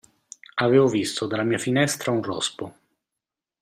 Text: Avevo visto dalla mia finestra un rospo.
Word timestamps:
Avevo 0.55 0.87
visto 0.87 1.27
dalla 1.27 1.43
mia 1.43 1.59
finestra 1.59 2.09
un 2.11 2.23
rospo. 2.23 2.75